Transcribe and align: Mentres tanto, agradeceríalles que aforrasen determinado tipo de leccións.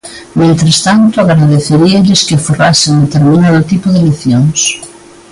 Mentres 0.39 0.77
tanto, 0.87 1.15
agradeceríalles 1.21 2.23
que 2.25 2.35
aforrasen 2.37 3.03
determinado 3.05 3.59
tipo 3.71 3.87
de 3.93 3.99
leccións. 4.07 4.59